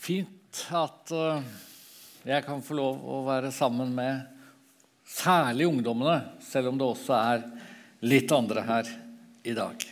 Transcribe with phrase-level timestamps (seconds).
[0.00, 1.42] fint at eh,
[2.30, 4.24] jeg kan få lov å være sammen med
[5.10, 7.46] særlig ungdommene, selv om det også er
[8.06, 8.90] litt andre her
[9.44, 9.86] i dag.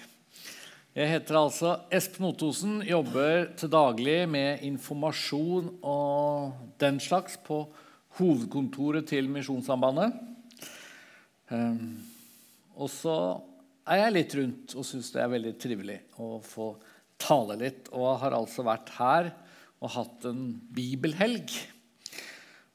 [0.99, 7.61] Jeg heter altså Espen Ottosen, jobber til daglig med informasjon og den slags på
[8.19, 10.17] hovedkontoret til Misjonssambandet.
[11.53, 12.01] Um,
[12.75, 13.15] og så
[13.89, 16.73] er jeg litt rundt og syns det er veldig trivelig å få
[17.21, 17.93] tale litt.
[17.95, 19.31] Og har altså vært her
[19.79, 21.53] og hatt en bibelhelg.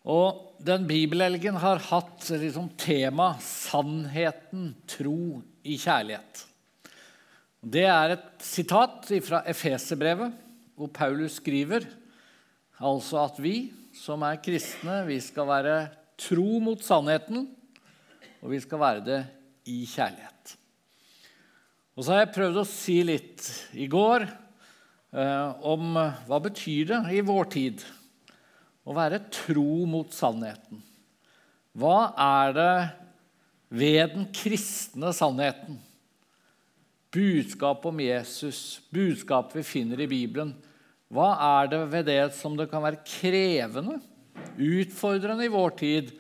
[0.04, 6.46] Og den bibelhelgen har hatt liksom tema 'Sannheten, tro i kjærlighet'.
[7.64, 10.34] Det er et sitat fra Efeserbrevet,
[10.76, 11.88] hvor Paulus skriver
[12.80, 15.78] altså at vi som er kristne, vi skal være
[16.20, 17.48] tro mot sannheten,
[18.42, 19.22] og vi skal være det
[19.72, 20.58] i kjærlighet.
[21.96, 23.46] Og så har jeg prøvd å si litt
[23.80, 24.26] i går
[25.14, 27.84] om hva betyr det i vår tid
[28.84, 30.82] å være tro mot sannheten.
[31.78, 32.74] Hva er det
[33.74, 35.80] ved den kristne sannheten?
[37.14, 40.54] Budskapet om Jesus, budskapet vi finner i Bibelen.
[41.14, 44.00] Hva er det ved det som det kan være krevende,
[44.58, 46.14] utfordrende i vår tid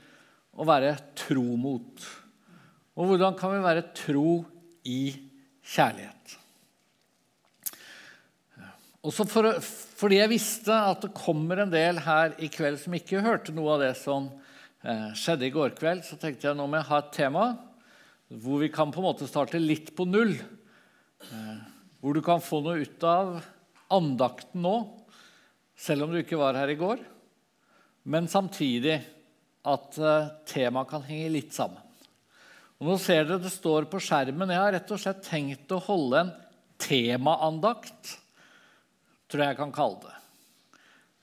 [0.53, 2.05] å være tro mot?
[2.93, 4.43] Og hvordan kan vi være tro
[4.85, 5.01] i
[5.65, 6.37] kjærlighet?
[9.03, 9.49] Også for,
[9.99, 13.73] fordi jeg visste at det kommer en del her i kveld som ikke hørte noe
[13.75, 14.29] av det som
[14.79, 17.47] eh, skjedde i går kveld, så tenkte jeg nå må jeg ha et tema
[18.43, 20.31] hvor vi kan på en måte starte litt på null.
[20.39, 21.59] Eh,
[21.99, 23.35] hvor du kan få noe ut av
[23.91, 24.77] andakten nå,
[25.75, 27.03] selv om du ikke var her i går.
[28.07, 29.01] Men samtidig
[29.67, 31.83] at eh, temaet kan henge litt sammen.
[32.79, 34.55] Og nå ser dere det står på skjermen.
[34.55, 36.35] Jeg har rett og slett tenkt å holde en
[36.79, 38.22] temaandakt
[39.33, 40.17] tror jeg jeg kan kalle det.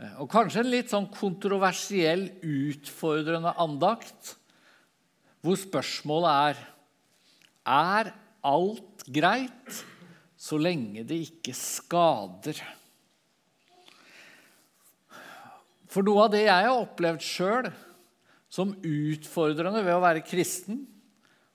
[0.02, 4.34] Eh, og kanskje en litt sånn kontroversiell, utfordrende andakt,
[5.40, 6.66] hvor spørsmålet er
[7.70, 8.08] Er
[8.42, 9.80] alt greit
[10.40, 12.56] så lenge det ikke skader?
[15.90, 17.68] For noe av det jeg har opplevd sjøl
[18.50, 20.82] som utfordrende ved å være kristen,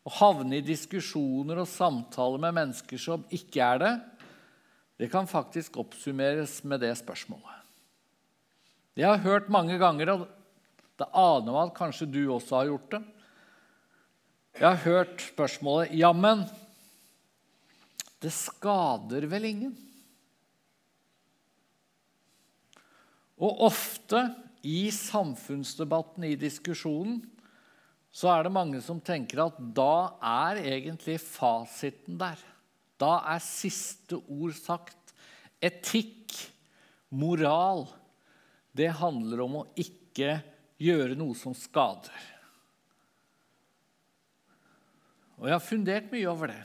[0.06, 3.94] å havne i diskusjoner og samtaler med mennesker som ikke er det,
[4.98, 7.64] det kan faktisk oppsummeres med det spørsmålet.
[8.96, 10.28] Jeg har hørt mange ganger, og
[10.96, 13.02] det aner meg at kanskje du også har gjort det.
[14.56, 16.46] Jeg har hørt spørsmålet Jammen,
[18.24, 19.74] det skader vel ingen?
[23.36, 24.22] Og ofte
[24.64, 27.20] i samfunnsdebatten, i diskusjonen,
[28.16, 32.40] så er det mange som tenker at da er egentlig fasiten der.
[33.02, 35.14] Da er siste ord sagt.
[35.64, 36.36] Etikk,
[37.16, 37.86] moral,
[38.76, 40.38] det handler om å ikke
[40.82, 42.32] gjøre noe som skader.
[45.40, 46.62] Og jeg har fundert mye over det.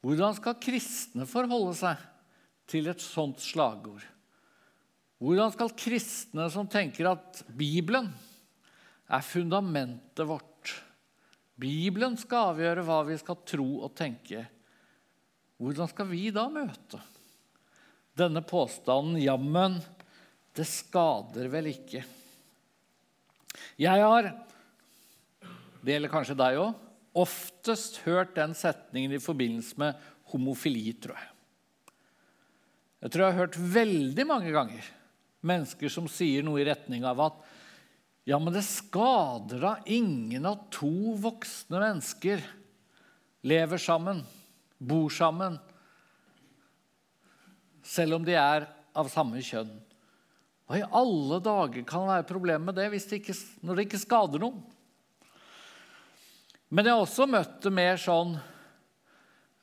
[0.00, 2.00] Hvordan skal kristne forholde seg
[2.70, 4.04] til et sånt slagord?
[5.20, 8.08] Hvordan skal kristne som tenker at Bibelen
[9.10, 10.46] er fundamentet vårt
[11.60, 14.46] Bibelen skal avgjøre hva vi skal tro og tenke,
[15.60, 17.00] hvordan skal vi da møte
[18.16, 19.78] denne påstanden 'jammen,
[20.56, 22.04] det skader vel ikke'?
[23.80, 24.30] Jeg har,
[25.84, 26.72] det gjelder kanskje deg òg,
[27.12, 30.00] oftest hørt den setningen i forbindelse med
[30.32, 31.28] homofili, tror jeg.
[33.00, 34.90] Jeg tror jeg har hørt veldig mange ganger
[35.40, 37.38] mennesker som sier noe i retning av at
[38.28, 42.44] ja, men det skader da ingen at to voksne mennesker
[43.48, 44.20] lever sammen
[44.80, 45.58] bor sammen,
[47.84, 49.70] selv om de er av samme kjønn.
[50.70, 53.34] Hva i alle dager kan være problemet med det, det ikke,
[53.66, 54.60] når det ikke skader noen?
[56.70, 58.36] Men jeg har også møtt det mer sånn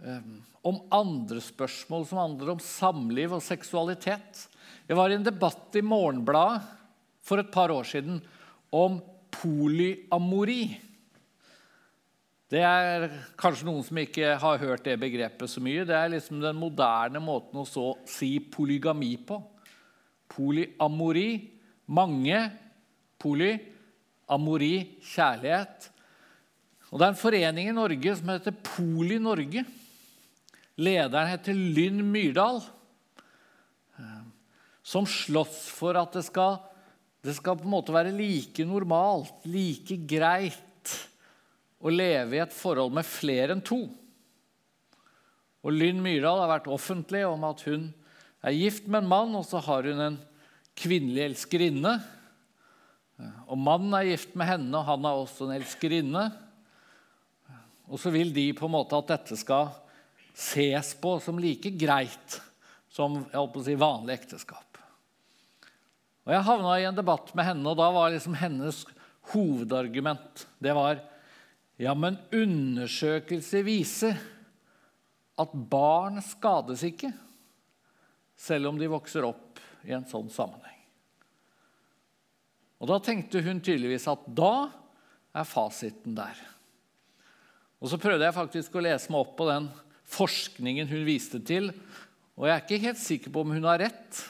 [0.04, 0.34] um,
[0.68, 4.44] om andre spørsmål som handler om samliv og seksualitet.
[4.90, 6.66] Jeg var i en debatt i Morgenbladet
[7.24, 8.20] for et par år siden
[8.76, 9.00] om
[9.32, 10.76] polyamori.
[12.48, 15.84] Det er kanskje noen som ikke har hørt det begrepet så mye.
[15.88, 19.42] Det er liksom den moderne måten å så si polygami på.
[20.32, 21.28] Polyamori.
[21.92, 22.40] Mange.
[23.20, 23.52] Poly.
[24.32, 24.72] Amori.
[25.04, 25.90] Kjærlighet.
[26.88, 29.66] Og Det er en forening i Norge som heter Poli Norge.
[30.80, 32.62] Lederen heter Lynn Myrdal.
[34.88, 36.62] Som slåss for at det skal,
[37.28, 40.64] det skal på en måte være like normalt, like greit
[41.78, 43.84] å leve i et forhold med flere enn to.
[45.66, 47.90] Og Lynn Myrdal har vært offentlig om at hun
[48.46, 50.20] er gift med en mann, og så har hun en
[50.78, 51.98] kvinnelig elskerinne.
[53.50, 56.28] Og mannen er gift med henne, og han er også en elskerinne.
[57.88, 59.72] Og så vil de på en måte at dette skal
[60.38, 62.40] ses på som like greit
[62.94, 63.24] som
[63.64, 64.80] si, vanlig ekteskap.
[66.28, 68.84] Og Jeg havna i en debatt med henne, og da var liksom hennes
[69.32, 71.00] hovedargument det var
[71.78, 74.18] ja, men undersøkelser viser
[75.38, 77.12] at barn skades ikke,
[78.38, 80.78] selv om de vokser opp i en sånn sammenheng.
[82.78, 84.70] Og Da tenkte hun tydeligvis at da
[85.34, 86.38] er fasiten der.
[87.82, 89.70] Og Så prøvde jeg faktisk å lese meg opp på den
[90.08, 91.72] forskningen hun viste til.
[92.38, 94.22] Og jeg er ikke helt sikker på om hun har rett.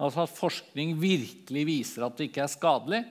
[0.00, 3.02] Altså at forskning virkelig viser at det ikke er skadelig.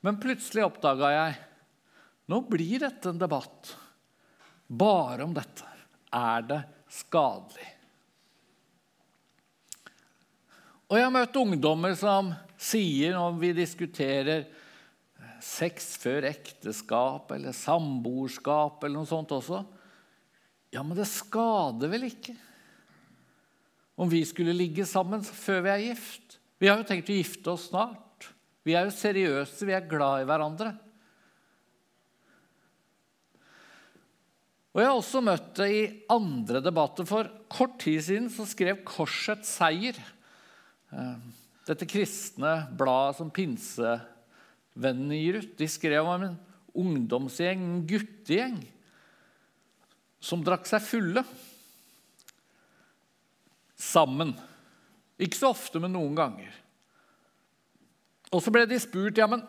[0.00, 1.38] Men plutselig oppdaga jeg
[2.30, 3.74] nå blir dette en debatt
[4.70, 5.66] bare om dette.
[6.14, 6.60] Er det
[6.90, 7.66] skadelig?
[10.90, 14.46] Og jeg har møtt ungdommer som sier, når vi diskuterer
[15.40, 19.62] sex før ekteskap eller samboerskap eller noe sånt også
[20.70, 22.34] Ja, men det skader vel ikke
[24.00, 26.38] om vi skulle ligge sammen før vi er gift?
[26.60, 28.28] Vi har jo tenkt å gifte oss snart.
[28.64, 30.70] Vi er jo seriøse, vi er glad i hverandre.
[34.70, 35.82] Og Jeg har også møtt det i
[36.12, 37.06] andre debatter.
[37.08, 39.98] For kort tid siden så skrev Korsets Seier,
[40.94, 41.16] eh,
[41.66, 46.38] dette kristne bladet som pinsevennene gir ut, de skrev om en
[46.70, 48.60] ungdomsgjeng, en guttegjeng,
[50.22, 51.24] som drakk seg fulle
[53.74, 54.34] sammen.
[55.20, 56.52] Ikke så ofte, men noen ganger.
[58.30, 59.42] Og så ble de spurt ja, men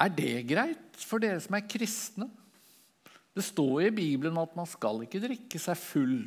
[0.00, 2.28] er det greit for dere som er kristne.
[3.34, 6.18] Det står i Bibelen at man skal ikke drikke seg full.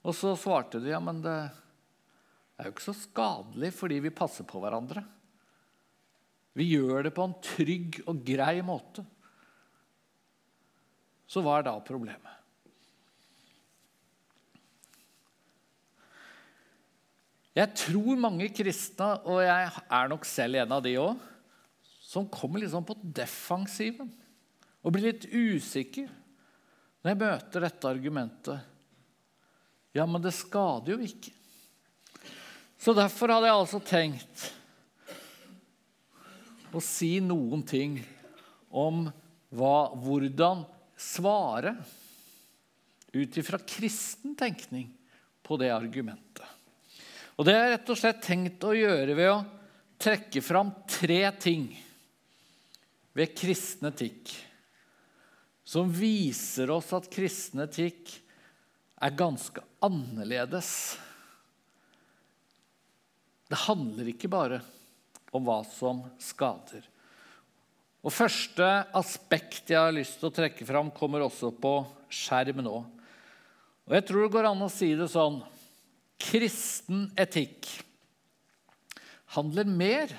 [0.00, 1.36] Og så svarte de ja, men det
[2.58, 5.04] er jo ikke så skadelig fordi vi passer på hverandre.
[6.58, 9.04] Vi gjør det på en trygg og grei måte.
[11.30, 12.36] Så hva er da problemet?
[17.54, 21.18] Jeg tror mange kristne, og jeg er nok selv en av de òg,
[22.10, 24.10] som kommer liksom på defensiven
[24.80, 26.08] og blir litt usikker
[27.00, 28.66] når jeg møter dette argumentet.
[29.96, 31.32] Ja, men det skader jo ikke.
[32.80, 34.46] Så derfor hadde jeg altså tenkt
[36.70, 37.98] å si noen ting
[38.70, 39.08] om
[39.50, 40.62] hva, hvordan
[41.00, 41.74] svare
[43.10, 44.86] ut ifra kristen tenkning
[45.42, 46.46] på det argumentet.
[47.40, 49.40] Og Det har jeg rett og slett tenkt å gjøre ved å
[50.00, 51.66] trekke fram tre ting
[53.16, 54.30] ved kristen etikk
[55.70, 58.10] som viser oss at kristen etikk
[59.00, 60.70] er ganske annerledes.
[63.46, 64.58] Det handler ikke bare
[65.30, 66.82] om hva som skader.
[68.02, 68.66] Og Første
[68.98, 71.74] aspekt jeg har lyst til å trekke fram, kommer også på
[72.10, 72.80] skjerm nå.
[73.86, 75.38] Og Jeg tror det går an å si det sånn
[76.20, 77.68] Kristen etikk
[79.36, 80.10] handler mer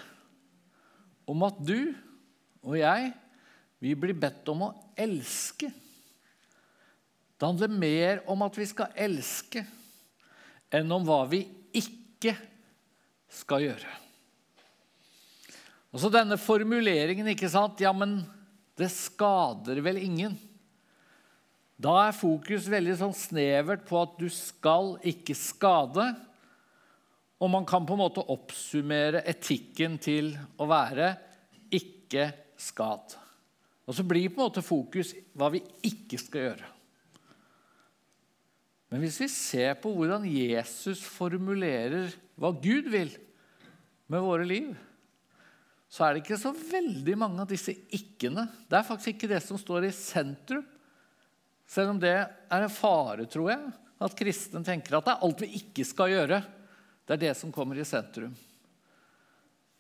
[1.30, 1.92] om at du
[2.64, 3.12] og jeg
[3.82, 5.72] vi blir bedt om å elske.
[7.34, 9.64] Det handler mer om at vi skal elske,
[10.70, 11.42] enn om hva vi
[11.74, 12.36] ikke
[13.34, 13.96] skal gjøre.
[15.92, 17.82] Og så denne formuleringen, ikke sant?
[17.82, 18.22] Ja, men
[18.80, 20.38] det skader vel ingen?
[21.82, 26.06] Da er fokus veldig sånn snevert på at du skal ikke skade.
[27.42, 31.16] Og man kan på en måte oppsummere etikken til å være
[31.74, 32.30] 'ikke
[32.62, 33.18] skad'.
[33.92, 36.68] Og så blir på en måte fokus hva vi ikke skal gjøre.
[38.88, 43.12] Men hvis vi ser på hvordan Jesus formulerer hva Gud vil
[44.08, 44.72] med våre liv,
[45.92, 48.48] så er det ikke så veldig mange av disse ikke-ene.
[48.72, 50.64] Det er faktisk ikke det som står i sentrum.
[51.68, 53.76] Selv om det er en fare, tror jeg,
[54.08, 56.40] at kristne tenker at det er alt vi ikke skal gjøre.
[57.04, 58.32] Det er det som kommer i sentrum.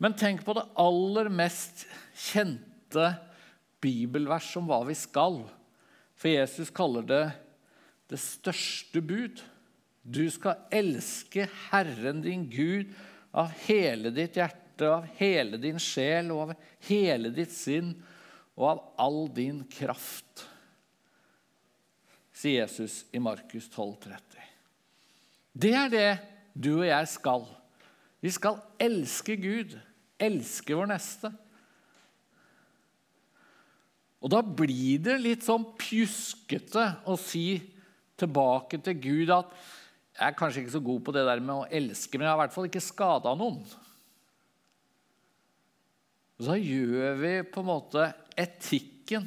[0.04, 1.86] Men tenk på det aller mest
[2.28, 3.14] kjente
[3.82, 5.42] bibelvers om hva vi skal.
[6.18, 7.24] For Jesus kaller det
[8.12, 9.40] det største bud.
[10.04, 12.92] Du skal elske Herren din Gud
[13.32, 16.56] av hele ditt hjerte, av hele din sjel og av
[16.90, 17.94] hele ditt sinn
[18.58, 20.48] og av all din kraft
[22.42, 24.46] sier Jesus i Markus 12, 30.
[25.54, 26.12] Det er det
[26.54, 27.46] du og jeg skal.
[28.22, 29.76] Vi skal elske Gud,
[30.22, 31.32] elske vår neste.
[34.22, 37.56] Og da blir det litt sånn pjuskete å si
[38.22, 39.54] tilbake til Gud at
[40.12, 42.38] Jeg er kanskje ikke så god på det der med å elske, men jeg har
[42.38, 43.62] i hvert fall ikke skada noen.
[46.38, 48.04] Og så gjør vi på en måte
[48.38, 49.26] etikken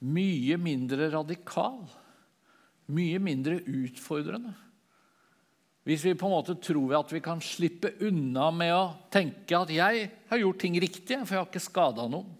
[0.00, 1.82] mye mindre radikal,
[2.94, 4.54] mye mindre utfordrende.
[5.90, 9.72] Hvis vi på en måte tror at vi kan slippe unna med å tenke at
[9.74, 12.30] 'jeg har gjort ting riktig, for jeg har ikke skada noen'.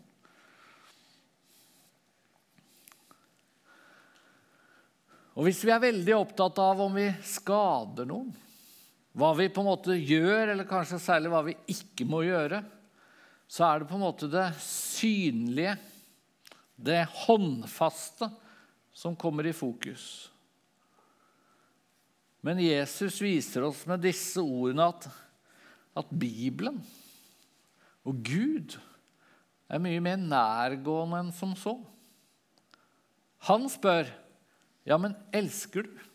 [5.34, 8.30] Og hvis vi er veldig opptatt av om vi skader noen,
[9.18, 12.62] hva vi på en måte gjør, eller kanskje særlig hva vi ikke må gjøre,
[13.50, 15.74] så er det på en måte det synlige,
[16.78, 18.30] det håndfaste,
[18.94, 20.29] som kommer i fokus.
[22.40, 25.06] Men Jesus viser oss med disse ordene at,
[26.00, 26.80] at Bibelen
[28.08, 28.78] og Gud
[29.70, 31.76] er mye mer nærgående enn som så.
[33.50, 34.08] Han spør
[34.88, 36.06] ja, men elsker du?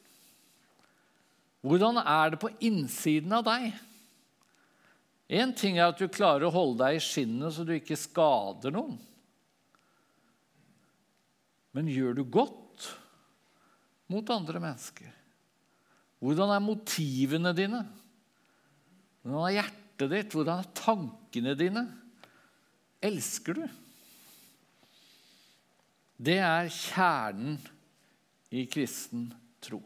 [1.66, 3.70] Hvordan er det på innsiden av deg?
[5.34, 8.74] Én ting er at du klarer å holde deg i skinnet så du ikke skader
[8.74, 8.98] noen.
[11.76, 12.90] Men gjør du godt
[14.12, 15.10] mot andre mennesker?
[16.24, 17.82] Hvordan er motivene dine?
[19.24, 20.36] Hvordan er hjertet ditt?
[20.36, 21.86] Hvordan er tankene dine?
[23.06, 23.66] Elsker du?
[26.16, 27.58] Det er kjernen
[28.56, 29.28] i kristen
[29.64, 29.82] tro.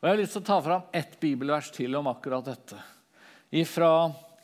[0.00, 2.78] Og Jeg har lyst til å ta fram ett bibelvers til om akkurat dette.
[3.68, 3.92] Fra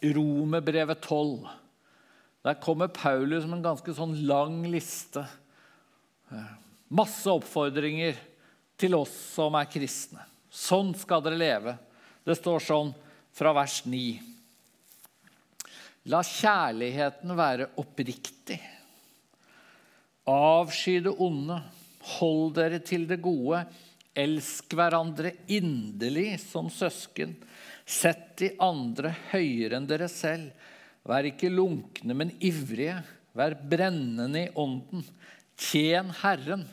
[0.04, 1.46] Romerbrevet 12.
[2.46, 5.24] Der kommer Paulus med en ganske sånn lang liste.
[6.92, 8.18] Masse oppfordringer
[8.78, 10.22] til oss som er kristne.
[10.56, 11.76] Sånn skal dere leve.
[12.24, 12.94] Det står sånn
[13.36, 14.00] fra vers 9.
[16.08, 18.60] La kjærligheten være oppriktig.
[20.30, 21.58] Avsky det onde.
[22.16, 23.64] Hold dere til det gode.
[24.16, 27.34] Elsk hverandre inderlig som søsken.
[27.84, 30.54] Sett de andre høyere enn dere selv.
[31.06, 32.96] Vær ikke lunkne, men ivrige.
[33.36, 35.04] Vær brennende i ånden.
[35.58, 36.64] Tjen Herren.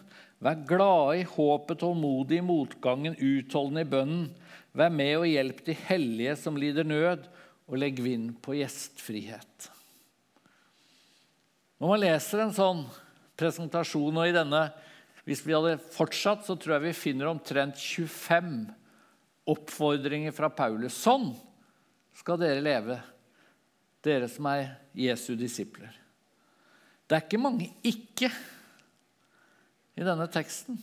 [0.44, 4.26] Vær glade i håpet, tålmodig i motgangen, utholdende i bønnen.
[4.76, 7.30] Vær med og hjelp de hellige som lider nød,
[7.70, 9.70] og legg vind på gjestfrihet.
[11.80, 12.82] Når man leser en sånn
[13.40, 14.66] presentasjon og i denne
[15.24, 18.66] hvis vi hadde fortsatt, så tror jeg vi finner omtrent 25
[19.54, 20.98] oppfordringer fra Paulus.
[21.00, 21.30] Sånn
[22.20, 22.98] skal dere leve,
[24.04, 25.96] dere som er Jesu disipler.
[27.08, 28.30] Det er ikke mange ikke
[29.96, 30.80] i denne teksten.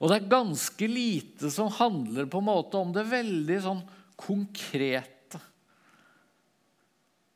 [0.00, 3.82] Og det er ganske lite som handler på en måte om det veldig sånn
[4.20, 5.40] konkrete.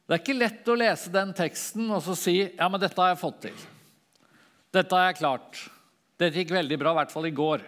[0.04, 3.12] Det er ikke lett å lese den teksten og så si ja, men dette har
[3.12, 3.62] jeg fått til.
[4.75, 5.61] Dette har jeg klart.
[6.21, 7.64] Dette gikk veldig bra, i hvert fall i går.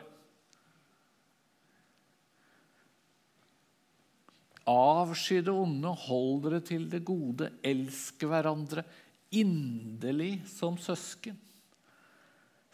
[4.67, 8.83] Avsky det onde, hold dere til det gode, elsk hverandre
[9.37, 11.37] inderlig som søsken.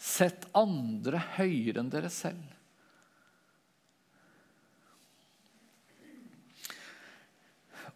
[0.02, 2.42] Sett andre høyere enn dere selv.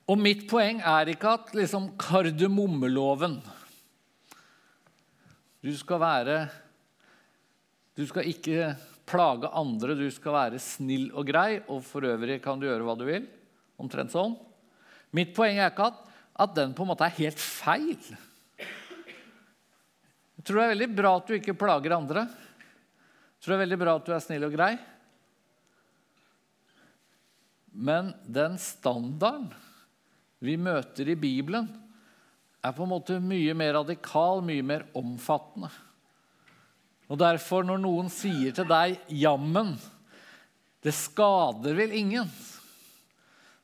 [0.06, 3.40] Og mitt poeng er ikke at liksom kardemommeloven
[5.64, 6.36] Du skal være
[7.96, 8.75] du skal ikke
[9.08, 12.94] plage andre, du skal være snill og grei, og for øvrig kan du gjøre hva
[12.98, 13.25] du vil.
[13.80, 14.34] Omtrent sånn.
[15.16, 16.02] Mitt poeng er ikke at,
[16.44, 17.96] at den på en måte er helt feil.
[20.47, 22.23] Tror det er veldig bra at du ikke plager andre.
[22.26, 24.75] Jeg tror det er veldig bra at du er snill og grei.
[27.76, 29.50] Men den standarden
[30.38, 31.67] vi møter i Bibelen,
[32.62, 35.71] er på en måte mye mer radikal, mye mer omfattende.
[37.07, 39.76] Og derfor, når noen sier til deg 'jammen',
[40.83, 42.31] det skader vel ingen,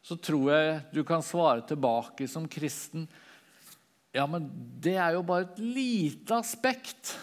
[0.02, 3.06] så tror jeg du kan svare tilbake som kristen
[4.12, 4.48] ja, men
[4.82, 7.14] det er jo bare et lite aspekt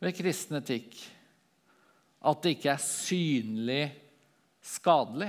[0.00, 0.96] ved kristen etikk.
[2.24, 3.82] At det ikke er synlig
[4.64, 5.28] skadelig.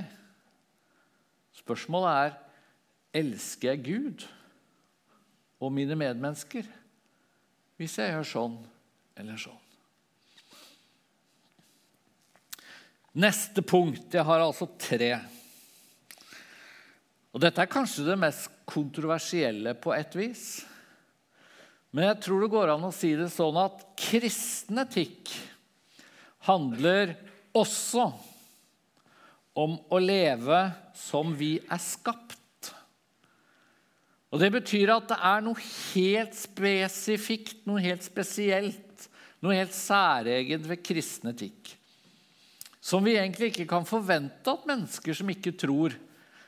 [1.60, 4.26] Spørsmålet er elsker jeg Gud
[5.60, 6.66] og mine medmennesker
[7.76, 8.58] hvis jeg gjør sånn
[9.20, 9.62] eller sånn.
[13.16, 15.14] Neste punkt Jeg har altså tre.
[17.32, 20.46] Og Dette er kanskje det mest kontroversielle på et vis.
[21.94, 25.32] Men jeg tror det går an å si det sånn at kristen etikk
[26.46, 27.14] handler
[27.56, 28.10] også
[29.56, 30.66] om å leve
[30.98, 32.34] som vi er skapt.
[34.34, 35.62] Og Det betyr at det er noe
[35.94, 38.82] helt spesifikt, noe helt spesielt
[39.46, 41.74] noe helt særegent ved kristen etikk.
[42.80, 45.94] Som vi egentlig ikke kan forvente at mennesker som ikke tror,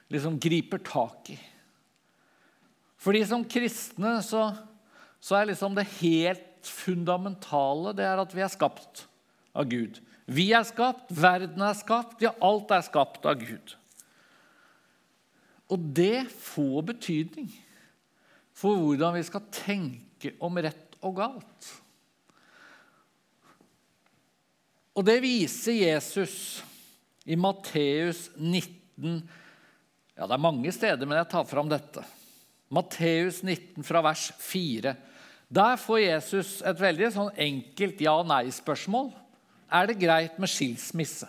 [0.09, 1.39] liksom griper tak i.
[2.99, 4.49] Fordi som kristne så,
[5.23, 9.07] så er liksom det helt fundamentale det er at vi er skapt
[9.55, 10.01] av Gud.
[10.29, 13.75] Vi er skapt, verden er skapt, ja, alt er skapt av Gud.
[15.73, 17.49] Og det får betydning
[18.57, 21.69] for hvordan vi skal tenke om rett og galt.
[24.99, 26.35] Og det viser Jesus
[27.29, 29.21] i Matteus 19
[30.19, 32.03] Ja, det er mange steder, men jeg tar fram dette.
[32.69, 34.95] Matteus 19 fra vers 4.
[35.49, 39.13] Der får Jesus et veldig sånn enkelt ja-nei-spørsmål.
[39.73, 41.29] Er det greit med skilsmisse?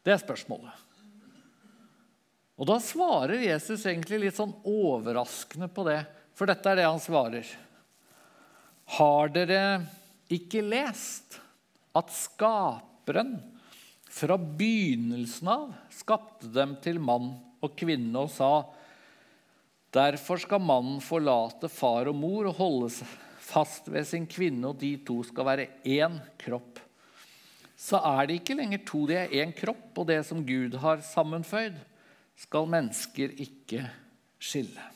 [0.00, 0.72] Det er spørsmålet.
[2.60, 6.02] Og Da svarer Jesus egentlig litt sånn overraskende på det,
[6.36, 7.46] for dette er det han svarer.
[8.96, 9.62] Har dere
[10.32, 11.38] ikke lest
[11.96, 13.38] at Skaperen
[14.10, 17.32] fra begynnelsen av skapte dem til mann
[17.62, 18.50] og kvinne og sa
[19.90, 22.90] Derfor skal mannen forlate far og mor og holde
[23.42, 26.78] fast ved sin kvinne, og de to skal være én kropp.
[27.80, 31.02] Så er de ikke lenger to, de er én kropp, og det som Gud har
[31.02, 31.78] sammenføyd,
[32.38, 33.82] skal mennesker ikke
[34.40, 34.86] skille.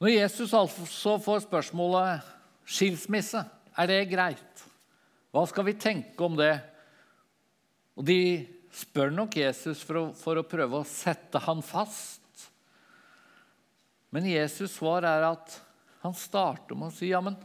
[0.00, 2.28] Når Jesus altså får spørsmålet
[2.64, 3.42] skilsmisse
[3.76, 4.62] er det greit?
[5.30, 6.54] Hva skal vi tenke om det?
[7.96, 8.20] Og De
[8.74, 12.20] spør nok Jesus for å, for å prøve å sette han fast.
[14.10, 15.56] Men Jesus' svar er at
[16.02, 17.36] han starter med å si ja, men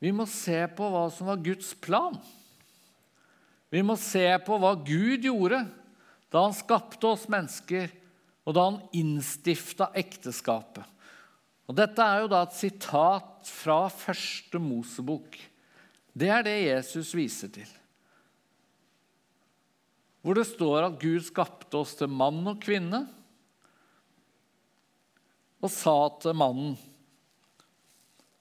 [0.00, 2.16] vi må se på hva som var Guds plan.
[3.70, 5.64] Vi må se på hva Gud gjorde
[6.30, 7.90] da han skapte oss mennesker,
[8.46, 10.86] og da han innstifta ekteskapet.
[11.70, 15.36] Og Dette er jo da et sitat fra første Mosebok.
[16.16, 17.68] Det er det Jesus viser til.
[20.20, 23.06] Hvor det står at Gud skapte oss til mann og kvinne
[25.60, 26.76] og sa til mannen,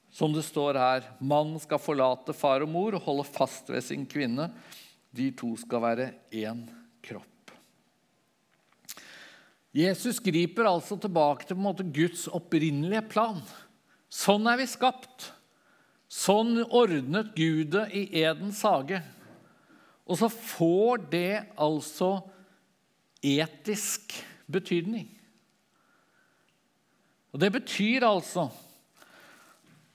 [0.09, 4.05] som det står her Mannen skal forlate far og mor og holde fast ved sin
[4.09, 4.49] kvinne.
[5.11, 6.63] De to skal være én
[7.05, 7.53] kropp.
[9.75, 13.43] Jesus griper altså tilbake til måte, Guds opprinnelige plan.
[14.09, 15.29] Sånn er vi skapt.
[16.09, 19.03] Sånn ordnet Gud det i Edens hage.
[20.09, 22.15] Og så får det altså
[23.21, 24.15] etisk
[24.49, 25.07] betydning.
[27.29, 28.47] Og Det betyr altså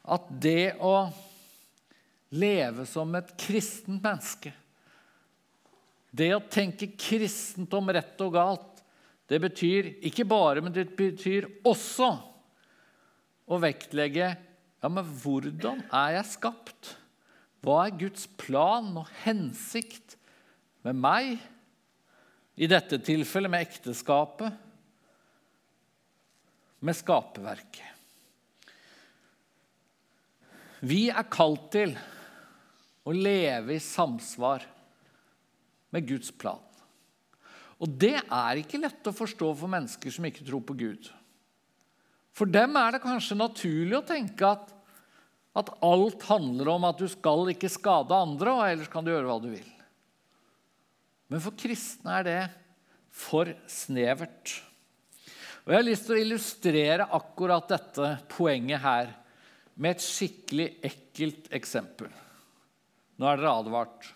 [0.04, 1.08] at det å
[2.34, 4.52] leve som et kristent menneske,
[6.14, 8.82] det å tenke kristent om rett og galt,
[9.26, 12.12] det betyr ikke bare, men det betyr også
[13.50, 14.28] å vektlegge
[14.84, 16.90] ja, men hvordan er jeg skapt?
[17.64, 20.18] Hva er Guds plan og hensikt
[20.84, 21.38] med meg?
[22.54, 24.52] I dette tilfellet med ekteskapet,
[26.84, 27.88] med skaperverket.
[30.84, 31.96] Vi er kalt til
[33.08, 34.68] å leve i samsvar
[35.96, 36.60] med Guds plan.
[37.80, 41.08] Og det er ikke lett å forstå for mennesker som ikke tror på Gud.
[42.34, 44.70] For dem er det kanskje naturlig å tenke at,
[45.54, 49.28] at alt handler om at du skal ikke skade andre, og ellers kan du gjøre
[49.28, 49.70] hva du vil.
[51.30, 52.40] Men for kristne er det
[53.14, 54.58] for snevert.
[55.64, 59.14] Og Jeg har lyst til å illustrere akkurat dette poenget her
[59.80, 62.10] med et skikkelig ekkelt eksempel.
[63.18, 64.10] Nå er dere advart.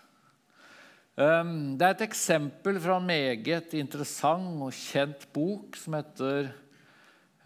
[1.19, 6.51] Ehm, det er et eksempel fra en meget interessant og kjent bok som heter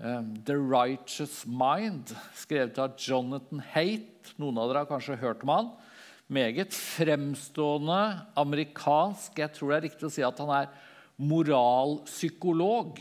[0.04, 4.34] The Righteous Mind, skrevet av Jonathan Haight.
[4.36, 5.68] Noen av dere har kanskje hørt om han.
[6.28, 8.00] Meget fremstående
[8.36, 9.38] amerikansk.
[9.39, 10.74] Jeg tror det er riktig å si at han er
[11.24, 13.00] moralpsykolog.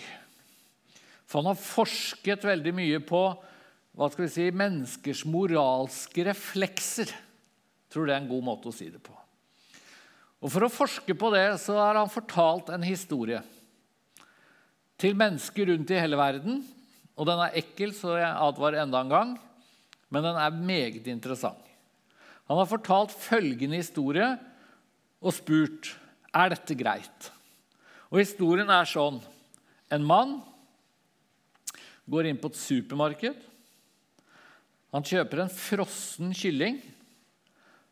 [1.27, 3.23] For han har forsket veldig mye på
[3.99, 7.11] hva skal vi si, menneskers moralske reflekser.
[7.11, 9.17] Jeg tror det er en god måte å si det på.
[10.43, 13.43] Og For å forske på det så har han fortalt en historie
[15.03, 16.62] til mennesker rundt i hele verden.
[17.16, 19.35] Og Den er ekkel, så jeg advarer enda en gang,
[20.12, 21.61] men den er meget interessant.
[22.48, 24.27] Han har fortalt følgende historie
[25.22, 25.92] og spurt
[26.35, 27.29] er dette greit.
[28.11, 29.20] Og Historien er sånn
[29.92, 30.38] En mann
[32.09, 33.37] går inn på et supermarked.
[34.92, 36.79] Han kjøper en frossen kylling.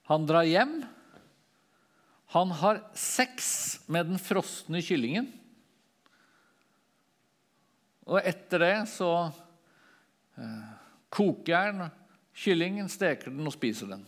[0.08, 0.78] Han drar hjem
[2.30, 5.26] han har sex med den frosne kyllingen.
[8.10, 9.10] Og etter det så
[10.34, 10.70] eh,
[11.14, 11.92] koker den,
[12.34, 14.02] kyllingen, steker den og spiser den.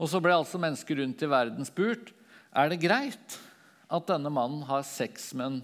[0.00, 2.10] Og så ble altså mennesker rundt i verden spurt
[2.54, 3.38] er det greit
[3.94, 5.60] at denne mannen har sex med en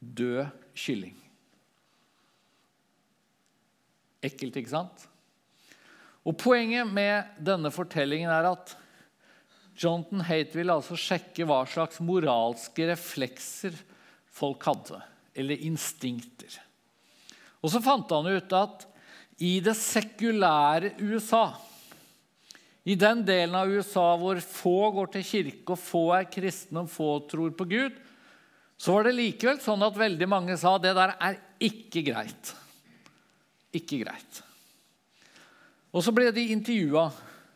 [0.00, 1.16] død kylling.
[4.22, 5.08] Ekkelt, ikke sant?
[6.22, 8.76] Og Poenget med denne fortellingen er at
[9.78, 13.74] Jonathan Haight ville altså sjekke hva slags moralske reflekser
[14.32, 15.00] folk hadde,
[15.34, 16.54] eller instinkter.
[17.62, 18.86] Og så fant han ut at
[19.42, 21.46] i det sekulære USA
[22.84, 26.90] i den delen av USA hvor få går til kirke, og få er kristne og
[26.90, 27.98] få tror på Gud,
[28.74, 32.54] så var det likevel sånn at veldig mange sa det der er ikke greit.
[33.72, 34.40] Ikke greit.
[35.94, 37.06] Og så ble de intervjua.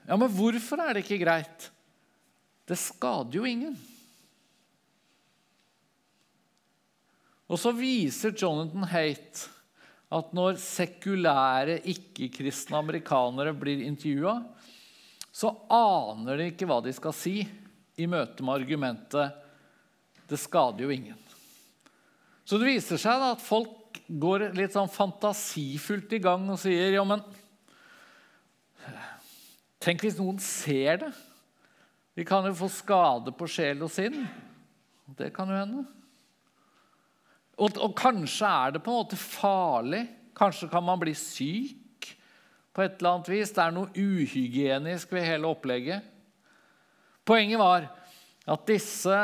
[0.07, 1.67] Ja, men hvorfor er det ikke greit?
[2.67, 3.75] Det skader jo ingen.
[7.46, 9.44] Og så viser Jonathan Haight
[10.16, 14.38] at når sekulære, ikke-kristne amerikanere blir intervjua,
[15.35, 17.40] så aner de ikke hva de skal si
[17.96, 19.42] i møte med argumentet
[20.26, 21.35] 'det skader jo ingen'.
[22.44, 27.04] Så det viser seg at folk går litt sånn fantasifullt i gang og sier ja,
[27.04, 27.22] men
[29.87, 31.12] Tenk hvis noen ser det.
[32.18, 34.24] Vi kan jo få skade på sjel og sinn.
[35.14, 35.85] Det kan jo hende.
[37.57, 40.03] Og, og kanskje er det på en måte farlig.
[40.37, 42.11] Kanskje kan man bli syk
[42.77, 43.55] på et eller annet vis.
[43.57, 46.05] Det er noe uhygienisk ved hele opplegget.
[47.27, 47.88] Poenget var
[48.47, 49.23] at disse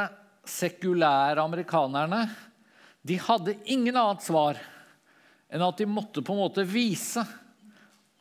[0.49, 2.25] sekulære amerikanerne
[3.07, 4.59] de hadde ingen annet svar
[5.53, 7.23] enn at de måtte på en måte vise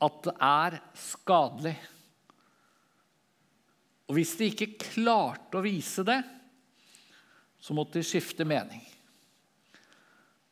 [0.01, 1.75] at det er skadelig.
[4.09, 6.19] Og hvis de ikke klarte å vise det,
[7.61, 8.81] så måtte de skifte mening.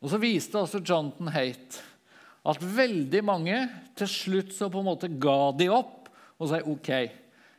[0.00, 1.86] Og Så viste også Jonathan Hate
[2.50, 3.56] at veldig mange
[3.98, 6.08] til slutt så på en måte ga de opp
[6.40, 6.88] og sa ok,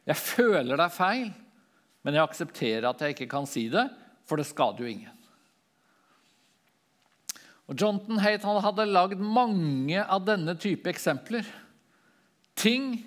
[0.10, 1.28] jeg føler det er feil,
[2.02, 3.84] men jeg aksepterer at jeg ikke kan si det,
[4.26, 5.18] for det skader jo ingen.
[7.70, 11.46] Og Jonathan Haight hadde lagd mange av denne type eksempler.
[12.58, 12.98] Ting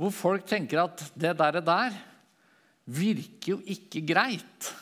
[0.00, 1.96] hvor folk tenker at det der, der
[2.90, 4.72] virker jo ikke greit.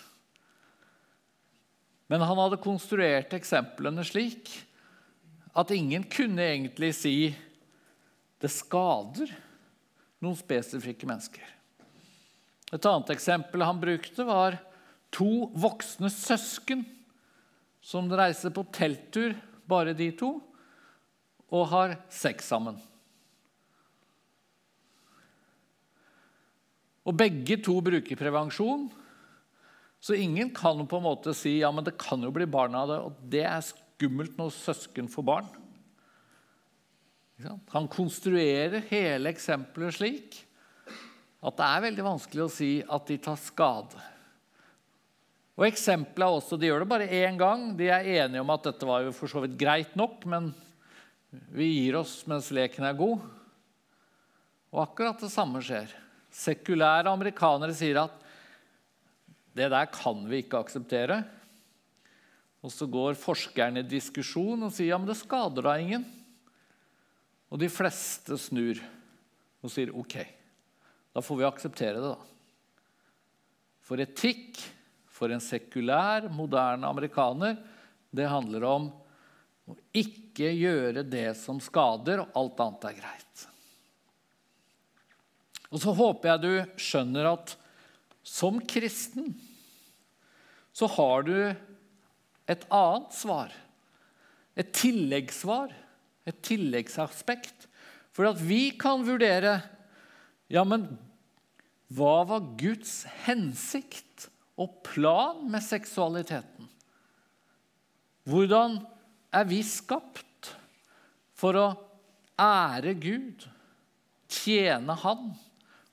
[2.09, 4.51] Men han hadde konstruert eksemplene slik
[5.59, 7.16] at ingen kunne egentlig si
[8.38, 9.31] det skader
[10.23, 11.44] noen spesifikke mennesker.
[12.73, 14.59] Et annet eksempel han brukte, var
[15.14, 16.85] to voksne søsken
[17.85, 19.35] som reiser på telttur,
[19.68, 20.35] bare de to,
[21.49, 22.77] og har sex sammen.
[27.09, 28.88] Og begge to bruker prevensjon,
[30.01, 32.91] så ingen kan på en måte si ja, men det kan jo bli barn av
[32.91, 32.99] det.
[33.03, 35.49] Og det er skummelt når søsken får barn.
[37.75, 40.39] Han konstruerer hele eksempelet slik
[41.39, 44.01] at det er veldig vanskelig å si at de tar skade.
[45.59, 47.73] Og Eksempelet er også, De gjør det bare én gang.
[47.79, 50.53] De er enige om at dette var jo for så vidt greit nok, men
[51.55, 53.23] vi gir oss mens leken er god.
[54.75, 55.91] Og akkurat det samme skjer.
[56.35, 58.28] Sekulære amerikanere sier at
[59.59, 61.23] det der kan vi ikke akseptere.
[62.62, 66.07] Og så går forskerne i diskusjon og sier ja, men det skader da ingen.
[67.49, 68.81] Og de fleste snur
[69.64, 70.16] og sier ok,
[71.14, 72.18] da får vi akseptere det, da.
[73.83, 74.61] For etikk
[75.18, 77.57] for en sekulær, moderne amerikaner,
[78.14, 78.90] det handler om
[79.68, 83.47] å ikke gjøre det som skader, og alt annet er greit.
[85.68, 87.57] Og så håper jeg du skjønner at
[88.25, 89.33] som kristen
[90.79, 91.35] så har du
[92.47, 93.51] et annet svar.
[94.59, 95.73] Et tilleggssvar,
[96.29, 97.67] et tilleggsaspekt.
[98.14, 99.59] For at vi kan vurdere
[100.49, 100.87] ja, men
[101.93, 106.69] hva var Guds hensikt og plan med seksualiteten?
[108.29, 108.79] Hvordan
[109.35, 110.53] er vi skapt
[111.38, 111.67] for å
[112.38, 113.47] ære Gud,
[114.29, 115.31] tjene Han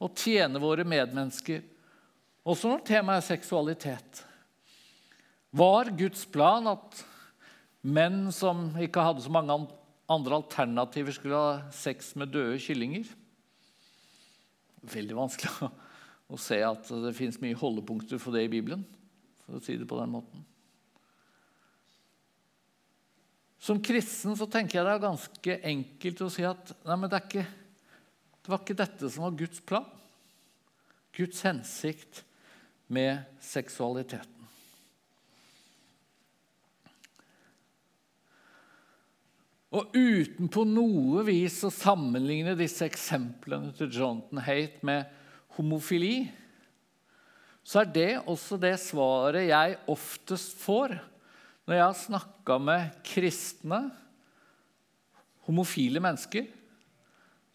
[0.03, 1.63] og tjene våre medmennesker?
[2.45, 4.24] Også når temaet er seksualitet.
[5.55, 6.97] Var Guds plan at
[7.85, 9.55] menn som ikke hadde så mange
[10.11, 13.07] andre alternativer, skulle ha sex med døde kyllinger?
[14.85, 15.69] Veldig vanskelig
[16.33, 18.83] å, se at det fins mye holdepunkter for det i Bibelen.
[19.45, 20.43] for å si det på den måten.
[23.61, 27.45] Som kristen så tenker jeg det er ganske enkelt å si at nei, det, ikke,
[28.43, 29.87] det var ikke dette som var Guds plan.
[31.15, 32.25] Guds hensikt
[32.91, 34.34] med seksualiteten.
[39.75, 45.09] Og uten på noe vis å sammenligne disse eksemplene til Jonathan Haight med
[45.57, 46.29] homofili,
[47.65, 50.95] så er det også det svaret jeg oftest får
[51.65, 53.79] når jeg har snakka med kristne,
[55.45, 56.47] homofile mennesker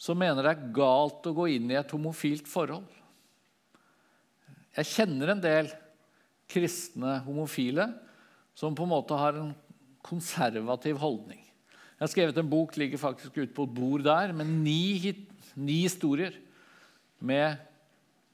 [0.00, 2.86] som mener det er galt å gå inn i et homofilt forhold.
[4.76, 5.70] Jeg kjenner en del
[6.50, 7.88] kristne homofile
[8.56, 9.52] som på en måte har en
[10.06, 11.39] konservativ holdning.
[12.00, 15.12] Jeg har skrevet en bok ligger faktisk ute på et bord der, med ni,
[15.52, 16.32] ni historier
[17.20, 17.60] med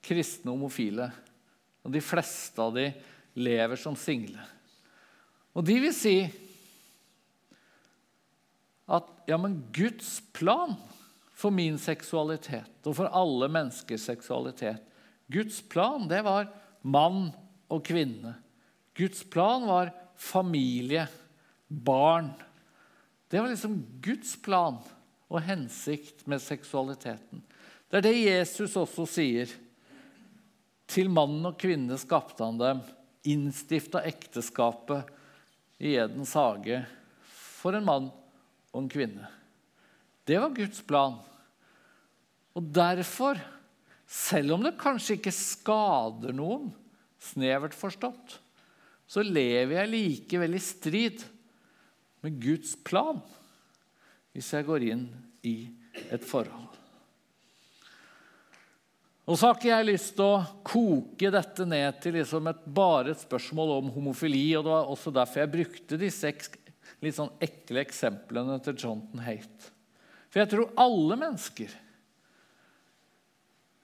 [0.06, 1.08] kristne homofile.
[1.82, 2.92] Og De fleste av de
[3.34, 4.38] lever som single.
[5.50, 6.14] Og de vil si
[8.86, 10.76] at ja, men Guds plan
[11.34, 14.84] for min seksualitet og for alle menneskers seksualitet
[15.26, 16.46] Guds plan det var
[16.86, 17.32] mann
[17.66, 18.36] og kvinne.
[18.94, 21.08] Guds plan var familie,
[21.66, 22.30] barn.
[23.28, 24.78] Det var liksom Guds plan
[25.26, 27.42] og hensikt med seksualiteten.
[27.90, 29.50] Det er det Jesus også sier.
[30.86, 32.82] Til mann og kvinne skapte han dem,
[33.26, 35.08] innstifta ekteskapet
[35.82, 36.84] i Edens hage
[37.26, 38.06] for en mann
[38.70, 39.26] og en kvinne.
[40.26, 41.18] Det var Guds plan.
[42.56, 43.38] Og derfor,
[44.06, 46.70] selv om det kanskje ikke skader noen,
[47.18, 48.38] snevert forstått,
[49.06, 51.22] så lever jeg likevel i strid
[52.26, 53.22] med Guds plan
[54.36, 55.06] hvis jeg går inn
[55.46, 55.58] i
[56.12, 56.74] et forhold.
[59.26, 63.10] Og så har ikke jeg lyst til å koke dette ned til liksom et, bare
[63.10, 64.44] et spørsmål om homofili.
[64.54, 66.30] og Det var også derfor jeg brukte disse
[67.02, 69.70] litt sånn ekle eksemplene til Jonathan Haight.
[70.30, 71.74] For jeg tror alle mennesker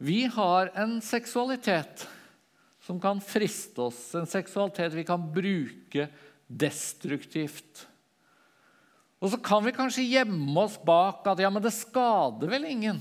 [0.02, 2.06] Vi har en seksualitet
[2.82, 6.08] som kan friste oss, en seksualitet vi kan bruke
[6.46, 7.86] destruktivt.
[9.22, 12.98] Og så kan vi kanskje gjemme oss bak at ja, men det skader vel ingen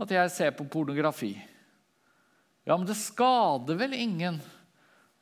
[0.00, 1.32] at jeg ser på pornografi.
[2.66, 4.40] Ja, men det skader vel ingen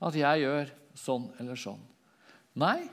[0.02, 1.80] at jeg gjør sånn eller sånn.
[2.58, 2.88] Nei,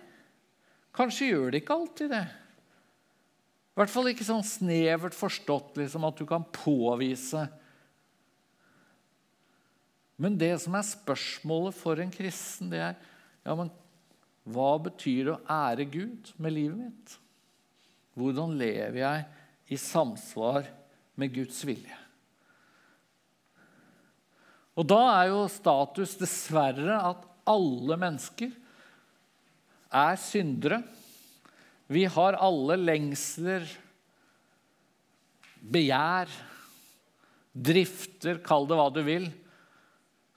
[0.96, 2.28] kanskje gjør det ikke alltid det.
[2.30, 7.48] I hvert fall ikke sånn snevert forstått liksom, at du kan påvise
[10.20, 12.98] men det som er spørsmålet for en kristen, det er
[13.46, 13.72] ja, men
[14.50, 17.16] hva betyr det å ære Gud med livet mitt?
[18.18, 19.26] Hvordan lever jeg
[19.76, 20.68] i samsvar
[21.20, 21.98] med Guds vilje?
[24.80, 28.54] Og da er jo status dessverre at alle mennesker
[29.90, 30.82] er syndere.
[31.90, 33.66] Vi har alle lengsler,
[35.60, 36.30] begjær,
[37.52, 39.28] drifter, kall det hva du vil,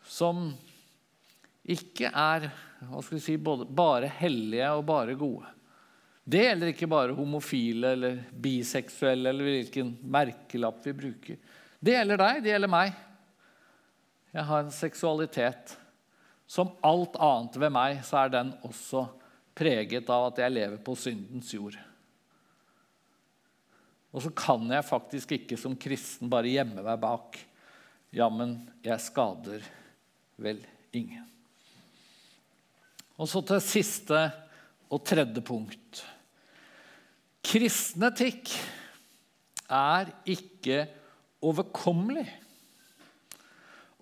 [0.09, 0.51] som
[1.63, 2.49] ikke er
[3.23, 5.47] si, både, bare hellige og bare gode.
[6.25, 11.39] Det gjelder ikke bare homofile eller biseksuelle eller hvilken merkelapp vi bruker.
[11.83, 12.93] Det gjelder deg, det gjelder meg.
[14.33, 15.75] Jeg har en seksualitet.
[16.47, 19.07] Som alt annet ved meg så er den også
[19.57, 21.79] preget av at jeg lever på syndens jord.
[24.13, 27.41] Og så kan jeg faktisk ikke som kristen bare gjemme meg bak.
[28.13, 29.65] Jammen, jeg skader
[30.37, 30.61] vel
[30.93, 31.32] ingen.
[33.23, 34.19] Og så til siste
[34.93, 36.03] og tredje punkt.
[37.47, 38.51] Kristen etikk
[39.73, 40.87] er ikke
[41.43, 42.27] overkommelig.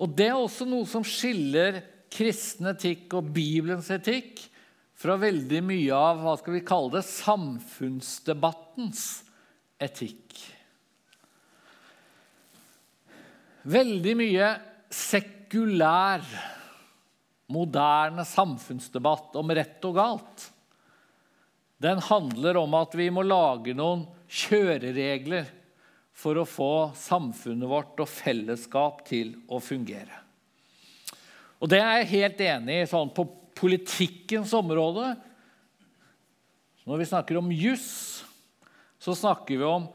[0.00, 4.40] Og det er også noe som skiller kristen etikk og Bibelens etikk
[5.00, 9.04] fra veldig mye av hva skal vi kalle det, samfunnsdebattens
[9.80, 10.32] etikk.
[13.68, 14.48] Veldig mye
[14.88, 16.20] sekulær sekulær,
[17.50, 20.46] moderne samfunnsdebatt om rett og galt.
[21.80, 25.48] Den handler om at vi må lage noen kjøreregler
[26.20, 30.20] for å få samfunnet vårt og fellesskap til å fungere.
[31.60, 35.14] Og det er jeg helt enig i sånn på politikkens område.
[36.88, 37.90] Når vi snakker om juss,
[39.00, 39.88] så snakker vi om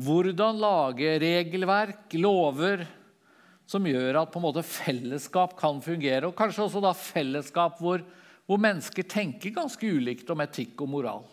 [0.00, 2.86] hvordan lage regelverk, lover,
[3.70, 6.26] som gjør at på en måte fellesskap kan fungere.
[6.26, 8.02] Og kanskje også da fellesskap hvor,
[8.48, 11.28] hvor mennesker tenker ganske ulikt om etikk og moral.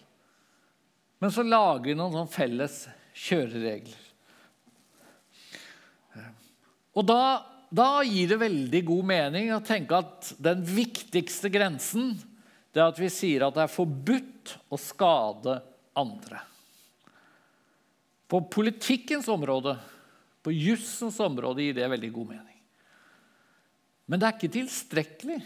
[1.18, 2.84] Men så lager vi noen sånn felles
[3.18, 4.04] kjøreregler.
[6.98, 7.22] Og da,
[7.70, 12.16] da, gir det veldig god mening å tenke at den viktigste grensen
[12.74, 15.60] det er at vi sier at det er forbudt å skade
[15.98, 16.42] andre.
[18.30, 19.78] På politikkens område
[20.48, 22.60] på jussens område gir det veldig god mening.
[24.08, 25.42] Men det er ikke tilstrekkelig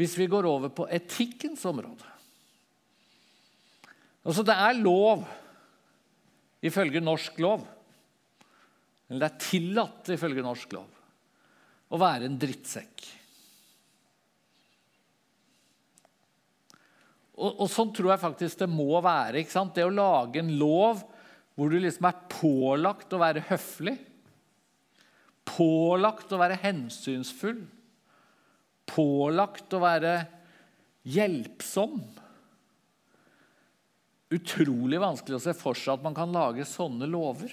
[0.00, 2.08] hvis vi går over på etikkens område.
[4.24, 5.26] Altså, det er lov
[6.64, 7.68] ifølge norsk lov.
[9.10, 10.88] Eller det er tillatt ifølge norsk lov
[11.92, 13.08] å være en drittsekk.
[17.36, 19.44] Og, og, sånn tror jeg faktisk det må være.
[19.44, 21.10] Det å lage en lov
[21.54, 23.96] hvor du liksom er pålagt å være høflig,
[25.48, 27.60] pålagt å være hensynsfull,
[28.88, 30.16] pålagt å være
[31.08, 31.98] hjelpsom
[34.32, 37.52] Utrolig vanskelig å se for seg at man kan lage sånne lover.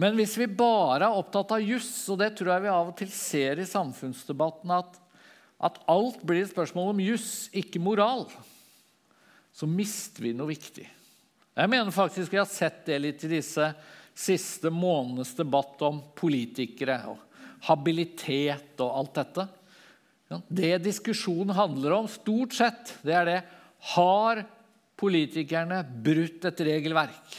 [0.00, 2.98] Men hvis vi bare er opptatt av juss, og det tror jeg vi av og
[2.98, 5.00] til ser i samfunnsdebatten, at,
[5.64, 8.26] at alt blir et spørsmål om juss, ikke moral,
[9.60, 10.86] så mister vi noe viktig.
[11.52, 13.66] Jeg mener faktisk vi har sett det litt i disse
[14.16, 17.18] siste månedenes debatt om politikere og
[17.66, 19.46] habilitet og alt dette.
[20.48, 23.38] Det diskusjonen handler om, stort sett, det er det
[23.92, 24.44] Har
[24.96, 27.36] politikerne brutt et regelverk?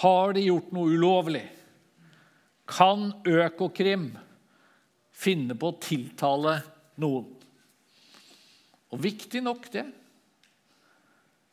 [0.00, 1.44] Har de gjort noe ulovlig?
[2.64, 4.14] Kan Økokrim
[5.12, 6.60] finne på å tiltale
[7.04, 7.32] noen?
[8.90, 9.90] Og viktig nok, det.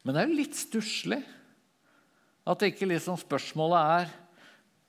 [0.07, 1.19] Men det er jo litt stusslig
[2.47, 4.11] at ikke liksom spørsmålet er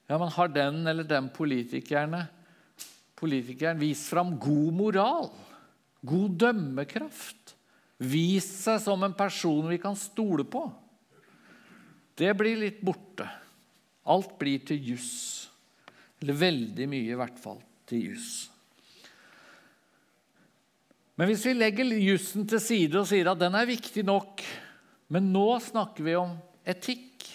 [0.08, 2.22] ja, men har den eller den politikerne
[3.18, 5.30] politikeren vist fram god moral,
[6.06, 7.54] god dømmekraft.
[7.98, 10.62] Vist seg som en person vi kan stole på.
[12.18, 13.26] Det blir litt borte.
[14.08, 15.48] Alt blir til juss.
[16.22, 17.58] Eller veldig mye, i hvert fall,
[17.90, 18.30] til juss.
[21.18, 24.42] Men hvis vi legger jussen til side og sier at den er viktig nok,
[25.08, 26.36] men nå snakker vi om
[26.68, 27.26] etikk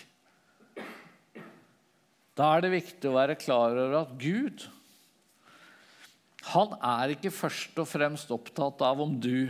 [2.38, 4.66] Da er det viktig å være klar over at Gud
[6.44, 9.48] han er ikke først og fremst opptatt av om du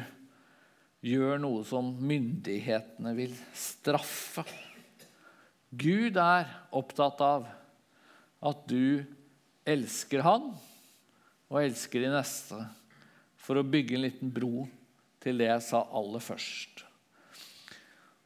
[1.04, 4.46] gjør noe som myndighetene vil straffe.
[5.74, 7.50] Gud er opptatt av
[8.44, 9.02] at du
[9.66, 10.52] elsker han
[11.50, 12.62] og elsker de neste,
[13.42, 14.68] for å bygge en liten bro
[15.24, 16.86] til det jeg sa aller først.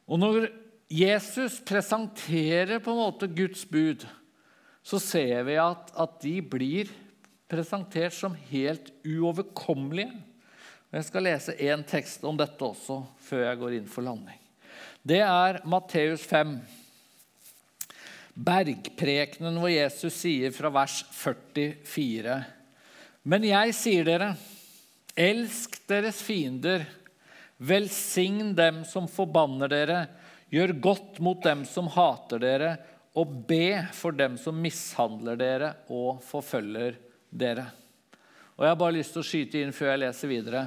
[0.08, 0.48] Og når
[0.88, 4.06] Jesus presenterer på en måte Guds bud,
[4.80, 6.88] så ser vi at, at de blir
[7.48, 10.14] presentert som helt uoverkommelige.
[10.88, 14.38] Jeg skal lese én tekst om dette også før jeg går inn for landing.
[15.04, 16.54] Det er Matteus 5,
[18.32, 22.38] bergprekenen hvor Jesus sier fra vers 44.:
[23.28, 24.30] Men jeg sier dere,
[25.12, 26.86] elsk deres fiender,
[27.58, 30.00] velsign dem som forbanner dere,
[30.50, 32.72] gjør godt mot dem som hater dere,
[33.18, 36.98] og be for dem som mishandler dere og forfølger
[37.30, 37.66] dere.
[38.58, 40.62] Og Jeg har bare lyst til å skyte inn før jeg leser videre.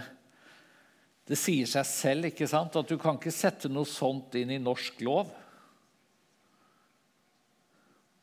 [1.27, 4.59] Det sier seg selv ikke sant, at du kan ikke sette noe sånt inn i
[4.59, 5.31] norsk lov.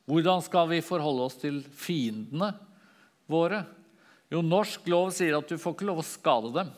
[0.09, 2.50] Hvordan skal vi forholde oss til fiendene
[3.28, 3.62] våre?
[4.33, 6.72] Jo, norsk lov sier at du får ikke lov å skade dem.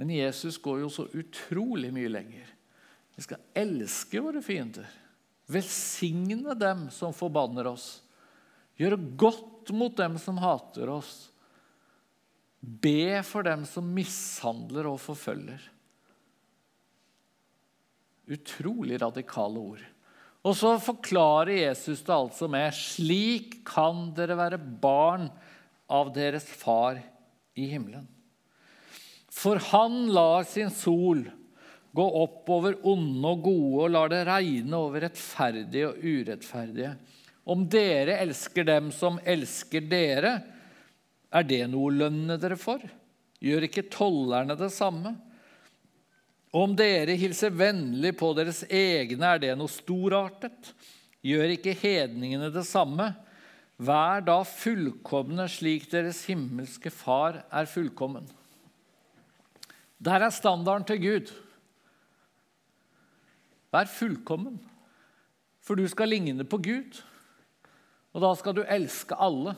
[0.00, 2.46] Men Jesus går jo så utrolig mye lenger.
[3.12, 4.86] Vi skal elske våre fiender.
[5.52, 7.98] Velsigne dem som forbanner oss.
[8.80, 11.28] Gjøre godt mot dem som hater oss.
[12.60, 15.60] Be for dem som mishandler og forfølger.
[18.32, 19.82] Utrolig radikale ord.
[20.48, 25.28] Og så forklarer Jesus det altså med slik kan dere være barn
[25.92, 27.02] av deres far
[27.52, 28.08] i himmelen.
[29.30, 31.22] For han lar sin sol
[31.94, 36.92] gå opp over onde og gode og lar det regne over rettferdige og urettferdige.
[37.50, 40.34] Om dere elsker dem som elsker dere,
[41.30, 42.82] er det noe lønne dere for?
[43.40, 45.14] Gjør ikke tollerne det samme?
[46.50, 50.72] Om dere hilser vennlig på deres egne, er det noe storartet?
[51.22, 53.12] Gjør ikke hedningene det samme?
[53.80, 58.26] Vær da fullkomne slik deres himmelske Far er fullkommen.
[60.00, 61.32] Der er standarden til Gud.
[63.70, 64.56] Vær fullkommen,
[65.62, 67.02] for du skal ligne på Gud.
[68.10, 69.54] Og da skal du elske alle.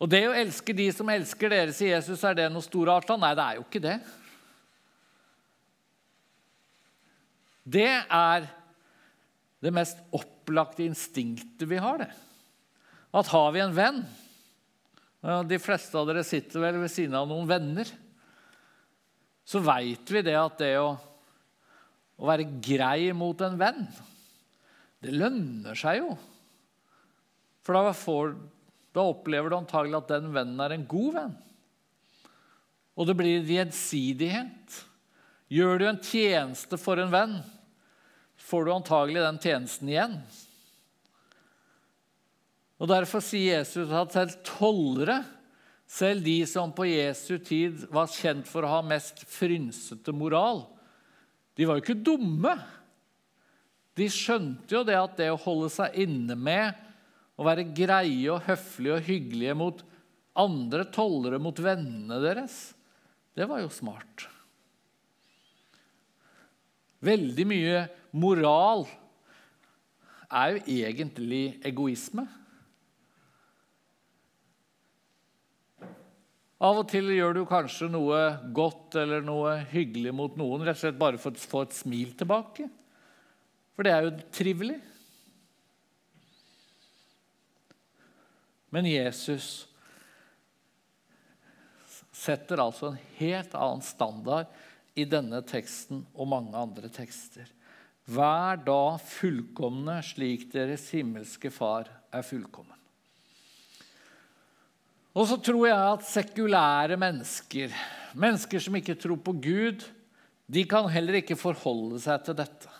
[0.00, 3.16] Og det å elske de som elsker dere, sier Jesus, er det noe storarta?
[3.20, 3.96] Nei, det er jo ikke det.
[7.66, 8.46] Det er
[9.64, 12.12] det mest opplagte instinktet vi har, det.
[13.16, 14.02] At har vi en venn
[15.48, 17.88] De fleste av dere sitter vel ved siden av noen venner.
[19.46, 20.96] Så veit vi det at det å,
[22.18, 23.84] å være grei mot en venn,
[25.04, 26.16] det lønner seg jo.
[27.62, 28.34] For da, får,
[28.94, 31.36] da opplever du antagelig at den vennen er en god venn.
[32.96, 34.80] og det blir gjensidighet.
[35.52, 37.36] Gjør du en tjeneste for en venn,
[38.48, 40.16] får du antagelig den tjenesten igjen.
[42.80, 45.20] Og Derfor sier Jesus at selv tollere,
[45.86, 50.64] selv de som på Jesu tid var kjent for å ha mest frynsete moral,
[51.56, 52.52] de var jo ikke dumme.
[53.96, 56.76] De skjønte jo det at det å holde seg inne med
[57.36, 59.84] å være greie og høflige og hyggelige mot
[60.36, 62.74] andre tollere, mot vennene deres,
[63.36, 64.26] det var jo smart.
[67.04, 67.82] Veldig mye
[68.16, 68.86] moral
[70.26, 72.24] er jo egentlig egoisme.
[76.56, 78.20] Av og til gjør du kanskje noe
[78.56, 82.14] godt eller noe hyggelig mot noen rett og slett bare for å få et smil
[82.16, 82.68] tilbake.
[83.76, 84.78] For det er jo trivelig.
[88.72, 89.66] Men Jesus
[92.16, 94.48] setter altså en helt annen standard
[94.96, 97.44] i denne teksten og mange andre tekster.
[98.08, 102.78] Vær da fullkomne slik deres himmelske Far er fullkommen.
[105.16, 107.72] Og så tror jeg at sekulære mennesker,
[108.12, 109.84] mennesker som ikke tror på Gud,
[110.46, 112.72] de kan heller ikke forholde seg til dette.